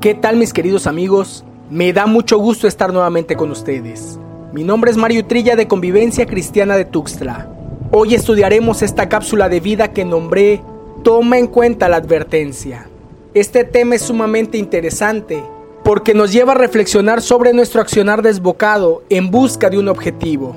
¿Qué 0.00 0.14
tal 0.14 0.36
mis 0.36 0.52
queridos 0.52 0.86
amigos? 0.86 1.44
Me 1.70 1.92
da 1.92 2.06
mucho 2.06 2.38
gusto 2.38 2.68
estar 2.68 2.92
nuevamente 2.92 3.34
con 3.34 3.50
ustedes. 3.50 4.16
Mi 4.52 4.62
nombre 4.62 4.92
es 4.92 4.96
Mario 4.96 5.26
Trilla 5.26 5.56
de 5.56 5.66
Convivencia 5.66 6.24
Cristiana 6.24 6.76
de 6.76 6.84
Tuxtla. 6.84 7.48
Hoy 7.90 8.14
estudiaremos 8.14 8.82
esta 8.82 9.08
cápsula 9.08 9.48
de 9.48 9.58
vida 9.58 9.92
que 9.92 10.04
nombré 10.04 10.62
Toma 11.02 11.38
en 11.38 11.48
cuenta 11.48 11.88
la 11.88 11.96
advertencia. 11.96 12.88
Este 13.34 13.64
tema 13.64 13.96
es 13.96 14.02
sumamente 14.02 14.56
interesante 14.56 15.42
porque 15.82 16.14
nos 16.14 16.32
lleva 16.32 16.52
a 16.52 16.58
reflexionar 16.58 17.20
sobre 17.20 17.52
nuestro 17.52 17.80
accionar 17.80 18.22
desbocado 18.22 19.02
en 19.10 19.32
busca 19.32 19.68
de 19.68 19.80
un 19.80 19.88
objetivo. 19.88 20.54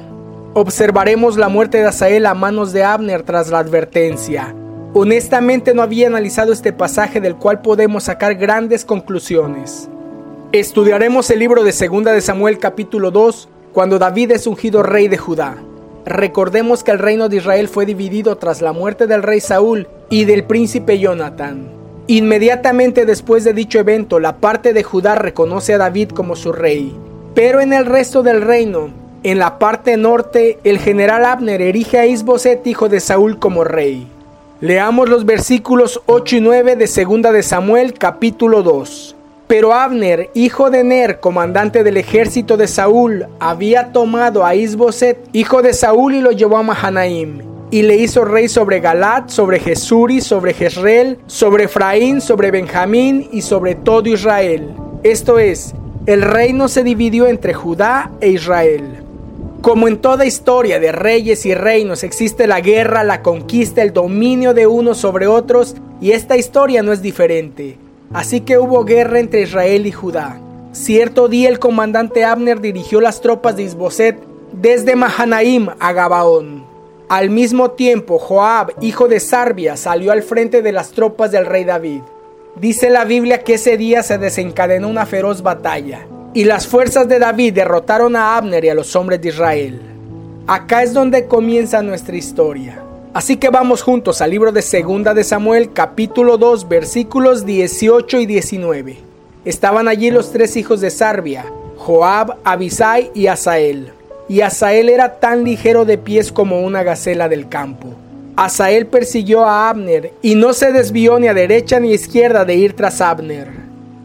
Observaremos 0.53 1.37
la 1.37 1.49
muerte 1.49 1.79
de 1.79 1.87
Asael 1.87 2.27
a 2.27 2.35
manos 2.35 2.73
de 2.73 2.83
Abner 2.83 3.23
tras 3.23 3.49
la 3.49 3.57
advertencia 3.57 4.53
Honestamente 4.93 5.73
no 5.73 5.83
había 5.83 6.07
analizado 6.07 6.51
este 6.51 6.73
pasaje 6.73 7.21
del 7.21 7.37
cual 7.37 7.61
podemos 7.61 8.03
sacar 8.03 8.35
grandes 8.35 8.83
conclusiones. 8.83 9.89
Estudiaremos 10.51 11.29
el 11.29 11.39
libro 11.39 11.63
de 11.63 11.71
Segunda 11.71 12.11
de 12.11 12.19
Samuel 12.19 12.57
capítulo 12.59 13.09
2 13.09 13.47
cuando 13.71 13.99
David 13.99 14.31
es 14.31 14.47
ungido 14.47 14.83
rey 14.83 15.07
de 15.07 15.17
Judá. 15.17 15.55
Recordemos 16.05 16.83
que 16.83 16.91
el 16.91 16.99
reino 16.99 17.29
de 17.29 17.37
Israel 17.37 17.69
fue 17.69 17.85
dividido 17.85 18.35
tras 18.35 18.61
la 18.61 18.73
muerte 18.73 19.07
del 19.07 19.23
rey 19.23 19.39
Saúl 19.39 19.87
y 20.09 20.25
del 20.25 20.43
príncipe 20.43 20.99
Jonathan. 20.99 21.69
Inmediatamente 22.07 23.05
después 23.05 23.45
de 23.45 23.53
dicho 23.53 23.79
evento, 23.79 24.19
la 24.19 24.41
parte 24.41 24.73
de 24.73 24.83
Judá 24.83 25.15
reconoce 25.15 25.73
a 25.73 25.77
David 25.77 26.09
como 26.09 26.35
su 26.35 26.51
rey. 26.51 26.93
Pero 27.33 27.61
en 27.61 27.71
el 27.71 27.85
resto 27.85 28.23
del 28.23 28.41
reino, 28.41 28.89
en 29.23 29.39
la 29.39 29.57
parte 29.57 29.95
norte, 29.95 30.59
el 30.65 30.79
general 30.79 31.23
Abner 31.23 31.61
erige 31.61 31.97
a 31.97 32.05
Isboset, 32.07 32.67
hijo 32.67 32.89
de 32.89 32.99
Saúl, 32.99 33.39
como 33.39 33.63
rey. 33.63 34.05
Leamos 34.61 35.09
los 35.09 35.25
versículos 35.25 36.03
8 36.05 36.35
y 36.35 36.41
9 36.41 36.75
de 36.75 36.85
Segunda 36.85 37.31
de 37.31 37.41
Samuel 37.41 37.95
capítulo 37.95 38.61
2. 38.61 39.15
Pero 39.47 39.73
Abner, 39.73 40.29
hijo 40.35 40.69
de 40.69 40.83
Ner, 40.83 41.19
comandante 41.19 41.83
del 41.83 41.97
ejército 41.97 42.57
de 42.57 42.67
Saúl, 42.67 43.25
había 43.39 43.91
tomado 43.91 44.45
a 44.45 44.53
Isboset, 44.53 45.17
hijo 45.33 45.63
de 45.63 45.73
Saúl, 45.73 46.13
y 46.13 46.21
lo 46.21 46.31
llevó 46.31 46.57
a 46.57 46.63
Mahanaim. 46.63 47.41
Y 47.71 47.81
le 47.81 47.95
hizo 47.95 48.23
rey 48.23 48.47
sobre 48.47 48.81
Galat, 48.81 49.29
sobre 49.29 49.59
Jesuri, 49.59 50.21
sobre 50.21 50.53
Jezreel, 50.53 51.17
sobre 51.25 51.63
Efraín, 51.63 52.21
sobre 52.21 52.51
Benjamín 52.51 53.29
y 53.31 53.41
sobre 53.41 53.73
todo 53.73 54.09
Israel. 54.09 54.75
Esto 55.01 55.39
es, 55.39 55.73
el 56.05 56.21
reino 56.21 56.67
se 56.67 56.83
dividió 56.83 57.25
entre 57.25 57.55
Judá 57.55 58.11
e 58.21 58.29
Israel. 58.29 59.03
Como 59.61 59.87
en 59.87 59.99
toda 59.99 60.25
historia 60.25 60.79
de 60.79 60.91
reyes 60.91 61.45
y 61.45 61.53
reinos 61.53 62.03
existe 62.03 62.47
la 62.47 62.61
guerra, 62.61 63.03
la 63.03 63.21
conquista, 63.21 63.83
el 63.83 63.93
dominio 63.93 64.55
de 64.55 64.65
unos 64.65 64.97
sobre 64.97 65.27
otros, 65.27 65.75
y 66.01 66.13
esta 66.13 66.35
historia 66.35 66.81
no 66.81 66.91
es 66.91 67.03
diferente. 67.03 67.77
Así 68.11 68.41
que 68.41 68.57
hubo 68.57 68.83
guerra 68.85 69.19
entre 69.19 69.41
Israel 69.41 69.85
y 69.85 69.91
Judá. 69.91 70.41
Cierto 70.71 71.27
día 71.27 71.47
el 71.47 71.59
comandante 71.59 72.25
Abner 72.25 72.59
dirigió 72.59 73.01
las 73.01 73.21
tropas 73.21 73.55
de 73.55 73.61
Isboset 73.61 74.17
desde 74.51 74.95
Mahanaim 74.95 75.69
a 75.79 75.93
Gabaón. 75.93 76.65
Al 77.07 77.29
mismo 77.29 77.71
tiempo, 77.71 78.17
Joab, 78.17 78.73
hijo 78.81 79.07
de 79.07 79.19
Sarbia, 79.19 79.77
salió 79.77 80.11
al 80.11 80.23
frente 80.23 80.63
de 80.63 80.71
las 80.71 80.89
tropas 80.89 81.31
del 81.31 81.45
rey 81.45 81.65
David. 81.65 82.01
Dice 82.55 82.89
la 82.89 83.05
Biblia 83.05 83.43
que 83.43 83.53
ese 83.53 83.77
día 83.77 84.01
se 84.01 84.17
desencadenó 84.17 84.89
una 84.89 85.05
feroz 85.05 85.43
batalla. 85.43 86.07
Y 86.33 86.45
las 86.45 86.65
fuerzas 86.65 87.09
de 87.09 87.19
David 87.19 87.53
derrotaron 87.53 88.15
a 88.15 88.37
Abner 88.37 88.63
y 88.63 88.69
a 88.69 88.73
los 88.73 88.95
hombres 88.95 89.21
de 89.21 89.29
Israel. 89.29 89.81
Acá 90.47 90.81
es 90.81 90.93
donde 90.93 91.25
comienza 91.25 91.81
nuestra 91.81 92.15
historia. 92.15 92.81
Así 93.13 93.35
que 93.35 93.49
vamos 93.49 93.81
juntos 93.81 94.21
al 94.21 94.31
libro 94.31 94.53
de 94.53 94.61
Segunda 94.61 95.13
de 95.13 95.25
Samuel, 95.25 95.73
capítulo 95.73 96.37
2, 96.37 96.69
versículos 96.69 97.45
18 97.45 98.19
y 98.19 98.25
19. 98.25 98.97
Estaban 99.43 99.89
allí 99.89 100.09
los 100.09 100.31
tres 100.31 100.55
hijos 100.55 100.79
de 100.79 100.89
Sarbia, 100.89 101.45
Joab, 101.75 102.37
Abisai 102.45 103.11
y 103.13 103.27
Asael. 103.27 103.91
Y 104.29 104.39
Asael 104.39 104.87
era 104.87 105.19
tan 105.19 105.43
ligero 105.43 105.83
de 105.83 105.97
pies 105.97 106.31
como 106.31 106.61
una 106.61 106.83
gacela 106.83 107.27
del 107.27 107.49
campo. 107.49 107.89
Asael 108.37 108.87
persiguió 108.87 109.43
a 109.43 109.69
Abner 109.69 110.13
y 110.21 110.35
no 110.35 110.53
se 110.53 110.71
desvió 110.71 111.19
ni 111.19 111.27
a 111.27 111.33
derecha 111.33 111.81
ni 111.81 111.91
a 111.91 111.95
izquierda 111.95 112.45
de 112.45 112.55
ir 112.55 112.73
tras 112.73 113.01
Abner. 113.01 113.60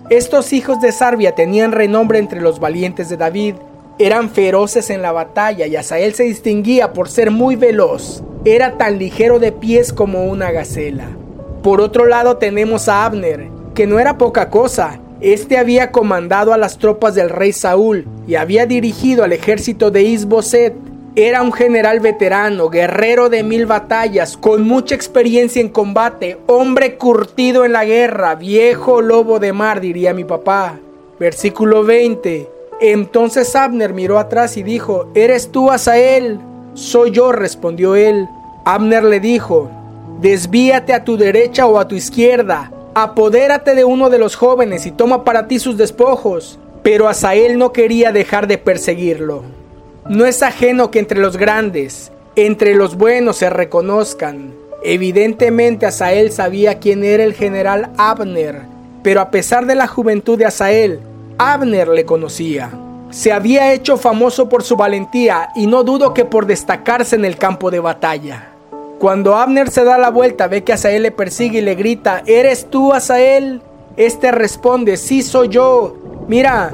Estos 0.09 0.53
hijos 0.53 0.81
de 0.81 0.93
Sarbia 0.93 1.35
tenían 1.35 1.73
renombre 1.73 2.21
entre 2.21 2.41
los 2.41 2.61
valientes 2.61 3.09
de 3.09 3.17
David, 3.17 3.57
eran 3.99 4.31
feroces 4.31 4.89
en 4.91 5.03
la 5.03 5.11
batalla 5.11 5.67
y 5.67 5.75
Asael 5.75 6.15
se 6.15 6.23
distinguía 6.23 6.93
por 6.93 7.09
ser 7.09 7.33
muy 7.33 7.57
veloz, 7.57 8.23
era 8.45 8.79
tan 8.79 9.01
ligero 9.01 9.41
de 9.41 9.51
pies 9.51 9.93
como 9.93 10.27
una 10.27 10.53
gacela. 10.53 11.09
Por 11.61 11.81
otro 11.81 12.07
lado 12.07 12.37
tenemos 12.37 12.89
a 12.89 13.05
Abner, 13.05 13.49
que 13.75 13.89
no 13.89 13.99
era 13.99 14.17
poca 14.17 14.49
cosa, 14.49 15.01
este 15.21 15.59
había 15.59 15.91
comandado 15.91 16.53
a 16.53 16.59
las 16.59 16.79
tropas 16.79 17.17
del 17.17 17.29
rey 17.29 17.53
Saúl 17.53 18.07
y 18.29 18.37
había 18.37 18.65
dirigido 18.65 19.25
al 19.25 19.33
ejército 19.33 19.91
de 19.91 20.03
Isboset, 20.03 20.75
era 21.19 21.41
un 21.41 21.51
general 21.51 22.01
veterano, 22.01 22.69
guerrero 22.69 23.31
de 23.31 23.43
mil 23.43 23.65
batallas, 23.65 24.37
con 24.37 24.65
mucha 24.65 24.95
experiencia 24.95 25.63
en 25.63 25.71
combate, 25.71 26.37
hombre 26.45 26.97
curtido 26.97 27.65
en 27.65 27.73
la 27.73 27.87
guerra, 27.87 28.35
viejo 28.35 29.01
lobo 29.01 29.39
de 29.39 29.55
mar, 29.55 29.81
diría 29.81 30.13
mi 30.13 30.25
papá. 30.25 30.79
Versículo 31.19 31.85
20. 31.85 32.51
Entonces 32.83 33.57
Abner 33.57 33.95
miró 33.95 34.19
atrás 34.19 34.59
y 34.59 34.63
dijo, 34.63 35.09
¿eres 35.15 35.51
tú, 35.51 35.71
Asael? 35.71 36.39
Soy 36.75 37.13
yo, 37.13 37.33
respondió 37.33 37.97
él. 37.97 38.29
Abner 38.67 39.03
le 39.03 39.19
dijo, 39.19 39.71
desvíate 40.21 40.93
a 40.93 41.03
tu 41.03 41.17
derecha 41.17 41.67
o 41.67 41.79
a 41.79 41.89
tu 41.89 41.95
izquierda, 41.95 42.71
apodérate 42.95 43.75
de 43.75 43.87
uno 43.87 44.11
de 44.11 44.19
los 44.19 44.37
jóvenes 44.37 44.85
y 44.85 44.91
toma 44.91 45.25
para 45.25 45.49
ti 45.49 45.61
sus 45.61 45.79
despojos. 45.79 46.59
Pero 46.83 47.09
Asael 47.09 47.57
no 47.57 47.73
quería 47.73 48.13
dejar 48.13 48.47
de 48.47 48.59
perseguirlo. 48.59 49.66
No 50.09 50.25
es 50.25 50.41
ajeno 50.45 50.93
que 50.93 51.01
entre 51.01 51.19
los 51.19 51.37
grandes, 51.37 52.13
entre 52.37 52.77
los 52.77 52.97
buenos 52.97 53.39
se 53.39 53.51
reconozcan. 53.51 54.55
Evidentemente 54.85 55.85
Asael 55.85 56.31
sabía 56.31 56.79
quién 56.79 57.03
era 57.03 57.25
el 57.25 57.35
general 57.35 57.91
Abner, 57.97 58.63
pero 59.03 59.21
a 59.21 59.33
pesar 59.33 59.67
de 59.67 59.75
la 59.75 59.89
juventud 59.89 60.39
de 60.39 60.47
Asael, 60.47 61.01
Abner 61.39 61.89
le 61.89 62.05
conocía. 62.05 62.71
Se 63.11 63.33
había 63.33 63.73
hecho 63.73 63.97
famoso 63.97 64.49
por 64.49 64.63
su 64.63 64.77
valentía 64.77 65.49
y 65.57 65.67
no 65.67 65.83
dudo 65.83 66.15
que 66.15 66.25
por 66.25 66.47
destacarse 66.47 67.17
en 67.17 67.25
el 67.25 67.37
campo 67.37 67.73
de 67.73 67.81
batalla. 67.81 68.51
Cuando 69.01 69.35
Abner 69.35 69.71
se 69.73 69.83
da 69.83 69.99
la 69.99 70.11
vuelta 70.11 70.47
ve 70.47 70.63
que 70.63 70.73
Asael 70.73 71.03
le 71.03 71.11
persigue 71.11 71.59
y 71.59 71.63
le 71.63 71.75
grita, 71.75 72.23
¿Eres 72.27 72.71
tú, 72.71 72.93
Asael? 72.93 73.61
Este 73.97 74.31
responde, 74.31 74.99
sí 74.99 75.23
soy 75.23 75.49
yo. 75.49 75.97
Mira, 76.29 76.73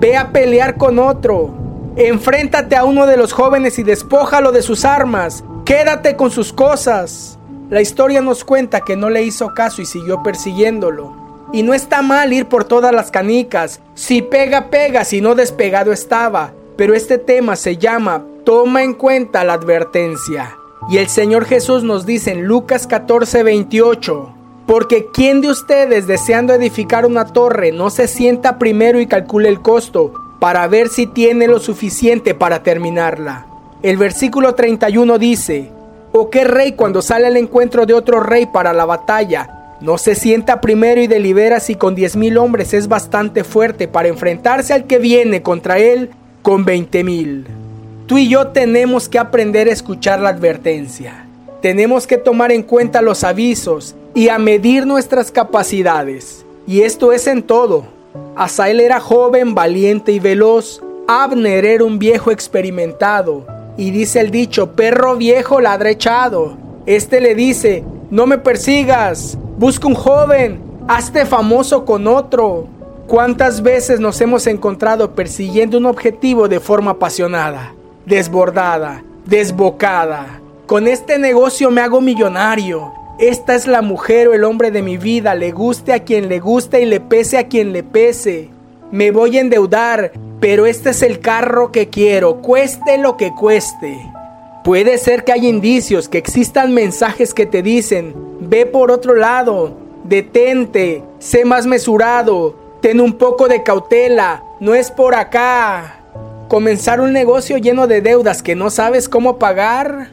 ve 0.00 0.16
a 0.16 0.32
pelear 0.32 0.76
con 0.76 0.98
otro. 0.98 1.61
Enfréntate 1.96 2.74
a 2.74 2.84
uno 2.84 3.04
de 3.04 3.18
los 3.18 3.34
jóvenes 3.34 3.78
y 3.78 3.82
despójalo 3.82 4.50
de 4.50 4.62
sus 4.62 4.86
armas. 4.86 5.44
Quédate 5.66 6.16
con 6.16 6.30
sus 6.30 6.50
cosas. 6.50 7.38
La 7.68 7.82
historia 7.82 8.22
nos 8.22 8.44
cuenta 8.44 8.80
que 8.80 8.96
no 8.96 9.10
le 9.10 9.22
hizo 9.24 9.52
caso 9.52 9.82
y 9.82 9.84
siguió 9.84 10.22
persiguiéndolo. 10.22 11.14
Y 11.52 11.62
no 11.62 11.74
está 11.74 12.00
mal 12.00 12.32
ir 12.32 12.46
por 12.46 12.64
todas 12.64 12.94
las 12.94 13.10
canicas. 13.10 13.82
Si 13.92 14.22
pega, 14.22 14.70
pega, 14.70 15.04
si 15.04 15.20
no 15.20 15.34
despegado 15.34 15.92
estaba. 15.92 16.54
Pero 16.76 16.94
este 16.94 17.18
tema 17.18 17.56
se 17.56 17.76
llama 17.76 18.24
Toma 18.44 18.82
en 18.82 18.94
cuenta 18.94 19.44
la 19.44 19.52
advertencia. 19.52 20.56
Y 20.88 20.96
el 20.96 21.08
Señor 21.08 21.44
Jesús 21.44 21.82
nos 21.82 22.06
dice 22.06 22.30
en 22.30 22.44
Lucas 22.46 22.86
14, 22.86 23.42
28. 23.42 24.34
Porque 24.66 25.08
¿quién 25.12 25.42
de 25.42 25.48
ustedes 25.48 26.06
deseando 26.06 26.54
edificar 26.54 27.04
una 27.04 27.26
torre 27.26 27.70
no 27.70 27.90
se 27.90 28.08
sienta 28.08 28.58
primero 28.58 28.98
y 28.98 29.06
calcule 29.06 29.50
el 29.50 29.60
costo 29.60 30.14
para 30.42 30.66
ver 30.66 30.88
si 30.88 31.06
tiene 31.06 31.46
lo 31.46 31.60
suficiente 31.60 32.34
para 32.34 32.64
terminarla. 32.64 33.46
El 33.80 33.96
versículo 33.96 34.56
31 34.56 35.16
dice, 35.18 35.70
¿O 36.10 36.30
qué 36.30 36.42
rey 36.42 36.72
cuando 36.72 37.00
sale 37.00 37.28
al 37.28 37.36
encuentro 37.36 37.86
de 37.86 37.94
otro 37.94 38.18
rey 38.18 38.46
para 38.46 38.72
la 38.72 38.84
batalla 38.84 39.76
no 39.80 39.98
se 39.98 40.16
sienta 40.16 40.60
primero 40.60 41.00
y 41.00 41.06
delibera 41.06 41.60
si 41.60 41.76
con 41.76 41.94
diez 41.94 42.16
mil 42.16 42.38
hombres 42.38 42.74
es 42.74 42.88
bastante 42.88 43.44
fuerte 43.44 43.86
para 43.86 44.08
enfrentarse 44.08 44.72
al 44.72 44.88
que 44.88 44.98
viene 44.98 45.42
contra 45.42 45.78
él 45.78 46.10
con 46.42 46.64
veinte 46.64 47.04
mil? 47.04 47.46
Tú 48.08 48.18
y 48.18 48.28
yo 48.28 48.48
tenemos 48.48 49.08
que 49.08 49.20
aprender 49.20 49.68
a 49.68 49.72
escuchar 49.72 50.18
la 50.18 50.30
advertencia. 50.30 51.24
Tenemos 51.60 52.08
que 52.08 52.16
tomar 52.18 52.50
en 52.50 52.64
cuenta 52.64 53.00
los 53.00 53.22
avisos 53.22 53.94
y 54.12 54.28
a 54.28 54.40
medir 54.40 54.88
nuestras 54.88 55.30
capacidades. 55.30 56.44
Y 56.66 56.80
esto 56.80 57.12
es 57.12 57.28
en 57.28 57.44
todo 57.44 58.01
Asael 58.36 58.80
era 58.80 59.00
joven, 59.00 59.54
valiente 59.54 60.12
y 60.12 60.20
veloz. 60.20 60.82
Abner 61.06 61.64
era 61.64 61.84
un 61.84 61.98
viejo 61.98 62.30
experimentado. 62.30 63.46
Y 63.76 63.90
dice 63.90 64.20
el 64.20 64.30
dicho, 64.30 64.72
perro 64.72 65.16
viejo 65.16 65.60
ladrechado. 65.60 66.56
Este 66.86 67.20
le 67.20 67.34
dice, 67.34 67.84
no 68.10 68.26
me 68.26 68.38
persigas, 68.38 69.38
busca 69.58 69.86
un 69.86 69.94
joven, 69.94 70.60
hazte 70.88 71.24
famoso 71.26 71.84
con 71.84 72.06
otro. 72.06 72.66
¿Cuántas 73.06 73.62
veces 73.62 74.00
nos 74.00 74.20
hemos 74.20 74.46
encontrado 74.46 75.14
persiguiendo 75.14 75.78
un 75.78 75.86
objetivo 75.86 76.48
de 76.48 76.60
forma 76.60 76.92
apasionada, 76.92 77.74
desbordada, 78.06 79.02
desbocada? 79.26 80.40
Con 80.66 80.88
este 80.88 81.18
negocio 81.18 81.70
me 81.70 81.80
hago 81.80 82.00
millonario. 82.00 82.92
Esta 83.22 83.54
es 83.54 83.68
la 83.68 83.82
mujer 83.82 84.26
o 84.26 84.34
el 84.34 84.42
hombre 84.42 84.72
de 84.72 84.82
mi 84.82 84.96
vida, 84.96 85.36
le 85.36 85.52
guste 85.52 85.92
a 85.92 86.00
quien 86.00 86.28
le 86.28 86.40
guste 86.40 86.82
y 86.82 86.86
le 86.86 86.98
pese 86.98 87.38
a 87.38 87.46
quien 87.46 87.72
le 87.72 87.84
pese. 87.84 88.50
Me 88.90 89.12
voy 89.12 89.38
a 89.38 89.40
endeudar, 89.40 90.10
pero 90.40 90.66
este 90.66 90.90
es 90.90 91.02
el 91.02 91.20
carro 91.20 91.70
que 91.70 91.88
quiero, 91.88 92.38
cueste 92.38 92.98
lo 92.98 93.16
que 93.16 93.30
cueste. 93.32 93.96
Puede 94.64 94.98
ser 94.98 95.22
que 95.22 95.30
haya 95.30 95.48
indicios, 95.48 96.08
que 96.08 96.18
existan 96.18 96.74
mensajes 96.74 97.32
que 97.32 97.46
te 97.46 97.62
dicen, 97.62 98.12
ve 98.40 98.66
por 98.66 98.90
otro 98.90 99.14
lado, 99.14 99.76
detente, 100.02 101.04
sé 101.20 101.44
más 101.44 101.64
mesurado, 101.64 102.56
ten 102.80 103.00
un 103.00 103.12
poco 103.12 103.46
de 103.46 103.62
cautela, 103.62 104.42
no 104.58 104.74
es 104.74 104.90
por 104.90 105.14
acá. 105.14 106.00
Comenzar 106.48 107.00
un 107.00 107.12
negocio 107.12 107.56
lleno 107.56 107.86
de 107.86 108.00
deudas 108.00 108.42
que 108.42 108.56
no 108.56 108.68
sabes 108.68 109.08
cómo 109.08 109.38
pagar. 109.38 110.08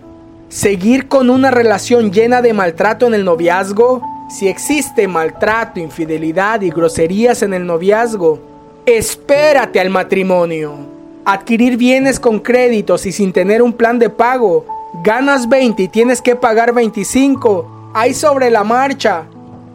Seguir 0.50 1.07
con 1.07 1.30
una 1.30 1.51
relación 1.51 2.12
llena 2.12 2.42
de 2.42 2.54
maltrato 2.54 3.06
en 3.06 3.13
el 3.13 3.24
noviazgo. 3.24 4.01
Si 4.31 4.48
existe 4.48 5.07
maltrato, 5.07 5.80
infidelidad 5.80 6.62
y 6.62 6.72
groserías 6.72 7.44
en 7.44 7.54
el 7.54 7.68
noviazgo, 7.68 8.40
espérate 8.88 9.80
al 9.80 9.92
matrimonio. 9.92 10.74
Adquirir 11.24 11.78
bienes 11.78 12.19
con 12.19 12.40
créditos 12.40 13.06
y 13.06 13.12
sin 13.12 13.31
tener 13.31 13.62
un 13.62 13.74
plan 13.74 14.00
de 14.00 14.10
pago. 14.10 14.66
Ganas 15.04 15.48
20 15.48 15.84
y 15.84 15.88
tienes 15.88 16.19
que 16.19 16.36
pagar 16.36 16.74
25. 16.74 17.92
Hay 17.94 18.16
sobre 18.16 18.50
la 18.50 18.63
marcha. 18.63 19.25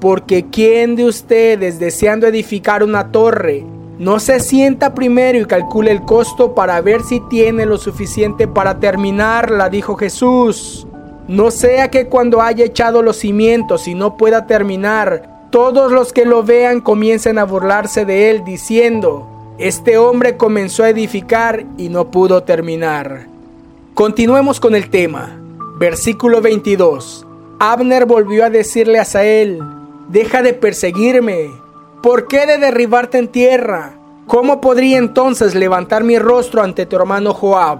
Porque 0.00 0.46
¿quién 0.50 0.96
de 0.96 1.04
ustedes 1.04 1.78
deseando 1.78 2.26
edificar 2.26 2.82
una 2.82 3.12
torre 3.12 3.64
no 3.98 4.18
se 4.18 4.40
sienta 4.40 4.92
primero 4.92 5.38
y 5.38 5.44
calcule 5.44 5.92
el 5.92 6.02
costo 6.02 6.54
para 6.54 6.80
ver 6.80 7.02
si 7.02 7.20
tiene 7.20 7.64
lo 7.64 7.78
suficiente 7.78 8.48
para 8.48 8.80
terminarla? 8.80 9.68
Dijo 9.68 9.94
Jesús. 9.94 10.86
No 11.28 11.50
sea 11.50 11.90
que 11.90 12.06
cuando 12.08 12.42
haya 12.42 12.64
echado 12.64 13.02
los 13.02 13.16
cimientos 13.18 13.86
y 13.86 13.94
no 13.94 14.16
pueda 14.16 14.46
terminar, 14.46 15.48
todos 15.50 15.92
los 15.92 16.12
que 16.12 16.24
lo 16.24 16.42
vean 16.42 16.80
comiencen 16.80 17.38
a 17.38 17.44
burlarse 17.44 18.04
de 18.04 18.30
él 18.30 18.44
diciendo, 18.44 19.28
este 19.58 19.96
hombre 19.96 20.36
comenzó 20.36 20.82
a 20.82 20.90
edificar 20.90 21.64
y 21.78 21.88
no 21.88 22.10
pudo 22.10 22.42
terminar. 22.42 23.28
Continuemos 23.94 24.58
con 24.58 24.74
el 24.74 24.90
tema. 24.90 25.38
Versículo 25.78 26.40
22. 26.40 27.24
Abner 27.60 28.06
volvió 28.06 28.44
a 28.44 28.50
decirle 28.50 28.98
a 28.98 29.04
Sael, 29.04 29.62
Deja 30.08 30.42
de 30.42 30.52
perseguirme. 30.52 31.63
¿Por 32.04 32.28
qué 32.28 32.44
de 32.44 32.58
derribarte 32.58 33.16
en 33.16 33.28
tierra? 33.28 33.94
¿Cómo 34.26 34.60
podría 34.60 34.98
entonces 34.98 35.54
levantar 35.54 36.04
mi 36.04 36.18
rostro 36.18 36.62
ante 36.62 36.84
tu 36.84 36.96
hermano 36.96 37.32
Joab? 37.32 37.78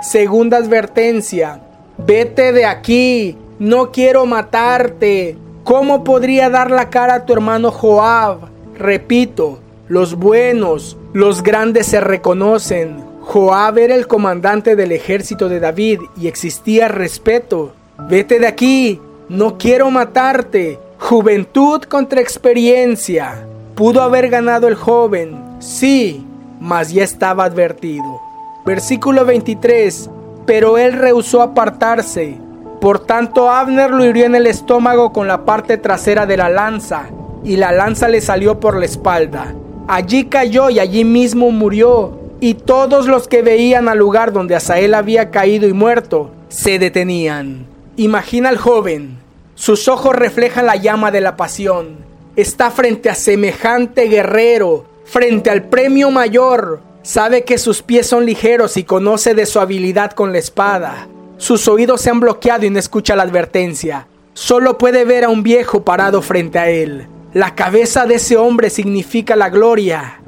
Segunda 0.00 0.56
advertencia. 0.56 1.60
Vete 1.98 2.52
de 2.52 2.64
aquí. 2.64 3.36
No 3.58 3.92
quiero 3.92 4.24
matarte. 4.24 5.36
¿Cómo 5.62 6.04
podría 6.04 6.48
dar 6.48 6.70
la 6.70 6.88
cara 6.88 7.16
a 7.16 7.26
tu 7.26 7.34
hermano 7.34 7.70
Joab? 7.70 8.48
Repito, 8.78 9.58
los 9.88 10.14
buenos, 10.14 10.96
los 11.12 11.42
grandes 11.42 11.84
se 11.84 12.00
reconocen. 12.00 13.04
Joab 13.20 13.76
era 13.76 13.94
el 13.94 14.06
comandante 14.06 14.74
del 14.74 14.90
ejército 14.92 15.50
de 15.50 15.60
David 15.60 16.00
y 16.18 16.28
existía 16.28 16.88
respeto. 16.88 17.74
Vete 18.08 18.38
de 18.38 18.46
aquí. 18.46 19.02
No 19.28 19.58
quiero 19.58 19.90
matarte. 19.90 20.78
Juventud 20.98 21.82
contra 21.82 22.22
experiencia. 22.22 23.46
Pudo 23.76 24.00
haber 24.00 24.30
ganado 24.30 24.68
el 24.68 24.74
joven, 24.74 25.38
sí, 25.58 26.26
mas 26.60 26.94
ya 26.94 27.04
estaba 27.04 27.44
advertido. 27.44 28.22
Versículo 28.64 29.26
23. 29.26 30.08
Pero 30.46 30.78
él 30.78 30.94
rehusó 30.94 31.42
apartarse. 31.42 32.38
Por 32.80 33.00
tanto 33.00 33.50
Abner 33.50 33.90
lo 33.90 34.02
hirió 34.06 34.24
en 34.24 34.34
el 34.34 34.46
estómago 34.46 35.12
con 35.12 35.28
la 35.28 35.44
parte 35.44 35.76
trasera 35.76 36.24
de 36.24 36.38
la 36.38 36.48
lanza, 36.48 37.10
y 37.44 37.56
la 37.56 37.70
lanza 37.70 38.08
le 38.08 38.22
salió 38.22 38.60
por 38.60 38.78
la 38.78 38.86
espalda. 38.86 39.54
Allí 39.88 40.24
cayó 40.24 40.70
y 40.70 40.80
allí 40.80 41.04
mismo 41.04 41.50
murió, 41.50 42.18
y 42.40 42.54
todos 42.54 43.06
los 43.06 43.28
que 43.28 43.42
veían 43.42 43.90
al 43.90 43.98
lugar 43.98 44.32
donde 44.32 44.56
Asael 44.56 44.94
había 44.94 45.30
caído 45.30 45.68
y 45.68 45.74
muerto, 45.74 46.30
se 46.48 46.78
detenían. 46.78 47.66
Imagina 47.96 48.48
al 48.48 48.56
joven, 48.56 49.18
sus 49.54 49.86
ojos 49.86 50.16
reflejan 50.16 50.64
la 50.64 50.76
llama 50.76 51.10
de 51.10 51.20
la 51.20 51.36
pasión. 51.36 52.15
Está 52.36 52.70
frente 52.70 53.08
a 53.08 53.14
semejante 53.14 54.08
guerrero, 54.08 54.84
frente 55.06 55.48
al 55.48 55.70
premio 55.70 56.10
mayor. 56.10 56.80
Sabe 57.00 57.44
que 57.44 57.56
sus 57.56 57.80
pies 57.80 58.08
son 58.08 58.26
ligeros 58.26 58.76
y 58.76 58.84
conoce 58.84 59.34
de 59.34 59.46
su 59.46 59.58
habilidad 59.58 60.10
con 60.10 60.32
la 60.32 60.38
espada. 60.38 61.08
Sus 61.38 61.66
oídos 61.66 62.02
se 62.02 62.10
han 62.10 62.20
bloqueado 62.20 62.66
y 62.66 62.70
no 62.70 62.78
escucha 62.78 63.16
la 63.16 63.22
advertencia. 63.22 64.06
Solo 64.34 64.76
puede 64.76 65.06
ver 65.06 65.24
a 65.24 65.30
un 65.30 65.42
viejo 65.42 65.82
parado 65.82 66.20
frente 66.20 66.58
a 66.58 66.68
él. 66.68 67.08
La 67.32 67.54
cabeza 67.54 68.04
de 68.04 68.16
ese 68.16 68.36
hombre 68.36 68.68
significa 68.68 69.34
la 69.34 69.48
gloria. 69.48 70.20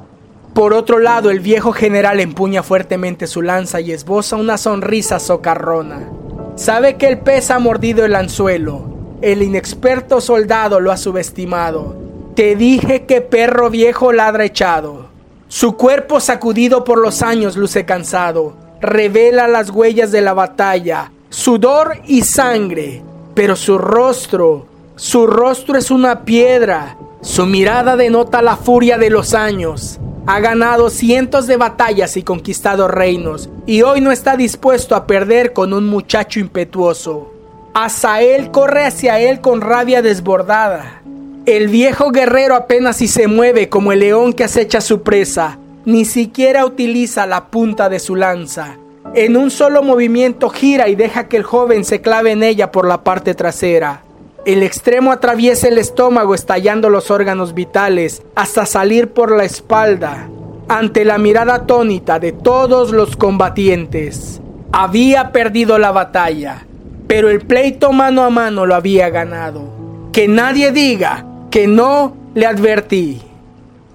Por 0.55 0.73
otro 0.73 0.97
lado, 0.97 1.29
el 1.29 1.41
viejo 1.41 1.73
general 1.73 2.19
empuña 2.19 2.63
fuertemente 2.63 3.27
su 3.27 3.43
lanza 3.43 3.81
y 3.81 3.91
esboza 3.91 4.35
una 4.35 4.57
sonrisa 4.57 5.19
socarrona. 5.19 6.09
Sabe 6.55 6.97
que 6.97 7.07
el 7.07 7.19
pez 7.19 7.51
ha 7.51 7.59
mordido 7.59 8.03
el 8.03 8.15
anzuelo 8.15 8.88
el 9.21 9.43
inexperto 9.43 10.21
soldado 10.21 10.79
lo 10.79 10.91
ha 10.91 10.97
subestimado. 10.97 11.95
Te 12.35 12.55
dije 12.55 13.05
que 13.05 13.21
perro 13.21 13.69
viejo 13.69 14.13
ladra 14.13 14.45
echado. 14.45 15.07
Su 15.47 15.75
cuerpo 15.75 16.19
sacudido 16.19 16.83
por 16.83 16.99
los 16.99 17.21
años 17.21 17.57
luce 17.57 17.85
cansado. 17.85 18.53
Revela 18.81 19.47
las 19.47 19.71
huellas 19.71 20.11
de 20.11 20.21
la 20.21 20.33
batalla, 20.33 21.11
sudor 21.29 21.97
y 22.07 22.21
sangre. 22.21 23.01
Pero 23.33 23.55
su 23.55 23.77
rostro, 23.77 24.67
su 24.95 25.27
rostro 25.27 25.77
es 25.77 25.91
una 25.91 26.23
piedra. 26.23 26.97
Su 27.21 27.45
mirada 27.45 27.97
denota 27.97 28.41
la 28.41 28.55
furia 28.55 28.97
de 28.97 29.09
los 29.09 29.33
años. 29.33 29.99
Ha 30.25 30.39
ganado 30.39 30.89
cientos 30.89 31.47
de 31.47 31.57
batallas 31.57 32.15
y 32.15 32.23
conquistado 32.23 32.87
reinos, 32.87 33.49
y 33.65 33.81
hoy 33.81 33.99
no 33.99 34.11
está 34.11 34.37
dispuesto 34.37 34.95
a 34.95 35.07
perder 35.07 35.53
con 35.53 35.73
un 35.73 35.87
muchacho 35.87 36.39
impetuoso. 36.39 37.38
Asael 37.81 38.51
corre 38.51 38.83
hacia 38.83 39.21
él 39.21 39.39
con 39.39 39.61
rabia 39.61 40.01
desbordada. 40.01 41.01
El 41.45 41.69
viejo 41.69 42.11
guerrero 42.11 42.55
apenas 42.55 42.97
si 42.97 43.07
se 43.07 43.27
mueve 43.27 43.69
como 43.69 43.93
el 43.93 44.01
león 44.01 44.33
que 44.33 44.43
acecha 44.43 44.81
su 44.81 45.01
presa, 45.01 45.59
ni 45.85 46.03
siquiera 46.03 46.65
utiliza 46.65 47.25
la 47.25 47.45
punta 47.45 47.87
de 47.87 47.99
su 47.99 48.17
lanza. 48.17 48.75
En 49.13 49.37
un 49.37 49.49
solo 49.49 49.81
movimiento 49.81 50.49
gira 50.49 50.89
y 50.89 50.95
deja 50.95 51.29
que 51.29 51.37
el 51.37 51.43
joven 51.43 51.85
se 51.85 52.01
clave 52.01 52.33
en 52.33 52.43
ella 52.43 52.69
por 52.69 52.85
la 52.85 53.05
parte 53.05 53.33
trasera. 53.33 54.01
El 54.45 54.61
extremo 54.61 55.13
atraviesa 55.13 55.69
el 55.69 55.77
estómago 55.77 56.35
estallando 56.35 56.89
los 56.89 57.09
órganos 57.09 57.53
vitales 57.53 58.23
hasta 58.35 58.65
salir 58.65 59.13
por 59.13 59.31
la 59.31 59.45
espalda. 59.45 60.27
Ante 60.67 61.05
la 61.05 61.17
mirada 61.17 61.55
atónita 61.55 62.19
de 62.19 62.33
todos 62.33 62.91
los 62.91 63.15
combatientes, 63.15 64.41
había 64.73 65.31
perdido 65.31 65.79
la 65.79 65.91
batalla 65.91 66.65
pero 67.09 67.31
el 67.31 67.41
pleito 67.41 67.91
mano 67.91 68.23
a 68.23 68.29
mano 68.29 68.67
lo 68.67 68.75
había 68.75 69.09
ganado. 69.09 69.63
Que 70.11 70.27
nadie 70.27 70.71
diga 70.71 71.25
que 71.49 71.65
no 71.65 72.15
le 72.35 72.45
advertí. 72.45 73.19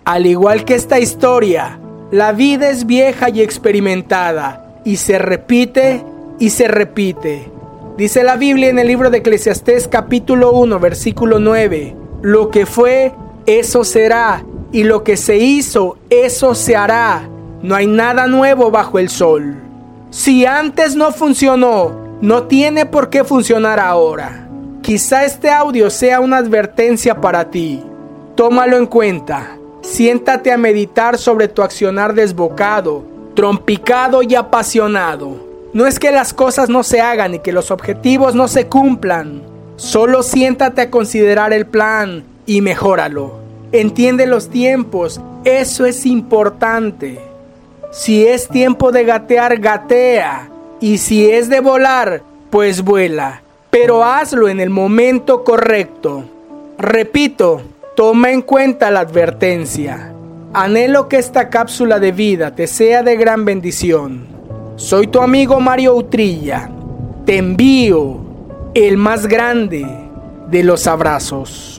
Al 0.05 0.27
igual 0.27 0.65
que 0.65 0.75
esta 0.75 0.99
historia, 0.99 1.79
la 2.11 2.33
vida 2.33 2.71
es 2.71 2.87
vieja 2.87 3.31
y 3.31 3.41
experimentada 3.41 4.81
y 4.85 4.97
se 4.97 5.21
repite 5.21 6.05
y 6.41 6.51
se 6.51 6.67
repite. 6.67 7.49
Dice 7.97 8.25
la 8.25 8.35
Biblia 8.35 8.69
en 8.69 8.81
el 8.81 8.89
libro 8.89 9.11
de 9.11 9.19
Eclesiastés 9.19 9.87
capítulo 9.87 10.51
1 10.51 10.81
versículo 10.81 11.39
9, 11.39 11.95
lo 12.23 12.51
que 12.51 12.67
fue, 12.67 13.13
eso 13.47 13.85
será, 13.85 14.45
y 14.73 14.83
lo 14.83 15.05
que 15.05 15.17
se 15.17 15.37
hizo, 15.37 15.99
eso 16.11 16.57
se 16.57 16.75
hará. 16.75 17.29
No 17.63 17.77
hay 17.77 17.87
nada 17.87 18.27
nuevo 18.27 18.73
bajo 18.73 18.99
el 18.99 19.09
sol. 19.09 19.55
Si 20.11 20.45
antes 20.47 20.97
no 20.97 21.13
funcionó, 21.13 22.04
no 22.25 22.45
tiene 22.45 22.87
por 22.87 23.11
qué 23.11 23.23
funcionar 23.23 23.79
ahora. 23.79 24.49
Quizá 24.81 25.27
este 25.27 25.51
audio 25.51 25.91
sea 25.91 26.21
una 26.21 26.39
advertencia 26.39 27.21
para 27.21 27.51
ti. 27.51 27.83
Tómalo 28.35 28.79
en 28.79 28.87
cuenta. 28.87 29.59
Siéntate 29.83 30.51
a 30.51 30.57
meditar 30.57 31.19
sobre 31.19 31.49
tu 31.49 31.61
accionar 31.61 32.15
desbocado, 32.15 33.05
trompicado 33.35 34.23
y 34.23 34.35
apasionado. 34.37 35.37
No 35.75 35.87
es 35.87 35.99
que 35.99 36.13
las 36.13 36.33
cosas 36.33 36.71
no 36.71 36.83
se 36.83 37.03
hagan 37.03 37.35
y 37.35 37.41
que 37.41 37.53
los 37.53 37.71
objetivos 37.71 38.35
no 38.35 38.49
se 38.49 38.69
cumplan. 38.69 39.43
Solo 39.77 40.23
siéntate 40.23 40.81
a 40.81 40.91
considerar 40.91 41.53
el 41.53 41.67
plan 41.67 42.25
y 42.47 42.63
mejóralo. 42.63 43.35
Entiende 43.71 44.27
los 44.27 44.49
tiempos, 44.49 45.21
eso 45.45 45.85
es 45.85 46.07
importante. 46.07 47.21
Si 47.93 48.27
es 48.27 48.49
tiempo 48.49 48.93
de 48.93 49.05
gatear, 49.05 49.59
gatea. 49.59 50.49
Y 50.85 50.99
si 50.99 51.31
es 51.31 51.49
de 51.49 51.61
volar, 51.61 52.21
pues 52.51 52.83
vuela. 52.83 53.41
Pero 53.71 54.05
hazlo 54.05 54.51
en 54.51 54.61
el 54.61 54.69
momento 54.69 55.43
correcto. 55.43 56.25
Repito, 56.77 57.63
toma 57.97 58.33
en 58.33 58.43
cuenta 58.43 58.91
la 58.91 59.01
advertencia. 59.01 60.13
Anhelo 60.53 61.09
que 61.09 61.17
esta 61.17 61.49
cápsula 61.49 62.01
de 62.01 62.13
vida 62.13 62.55
te 62.55 62.67
sea 62.67 63.03
de 63.03 63.17
gran 63.17 63.47
bendición. 63.47 64.27
Soy 64.77 65.07
tu 65.07 65.23
amigo 65.23 65.59
Mario 65.59 65.95
Utrilla. 65.95 66.69
Te 67.25 67.39
envío 67.39 68.21
el 68.75 68.99
más 68.99 69.27
grande, 69.27 69.87
de 70.51 70.65
los 70.65 70.87
abrazos. 70.87 71.74